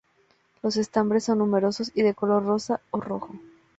Los 0.63 0.77
estambres 0.77 1.25
son 1.25 1.37
numerosos 1.37 1.91
y 1.93 2.01
de 2.01 2.15
color 2.15 2.43
rosa 2.43 2.81
o 2.89 2.99
rojo. 2.99 3.35